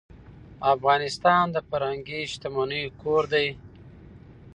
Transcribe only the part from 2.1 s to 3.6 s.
شتمنیو کور دی.